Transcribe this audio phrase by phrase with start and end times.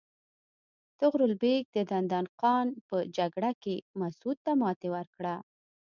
[0.99, 5.35] طغرل بیګ د دندان قان په جګړه کې مسعود ته ماتې ورکړه.